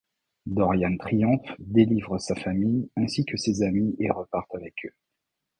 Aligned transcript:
Dorian 0.47 0.97
triomphe, 0.97 1.51
délivre 1.59 2.17
sa 2.17 2.33
famille 2.33 2.89
ainsi 2.97 3.23
que 3.23 3.37
ses 3.37 3.61
amis 3.61 3.95
et 3.99 4.09
repart 4.09 4.47
avec 4.55 4.73
eux. 4.85 4.93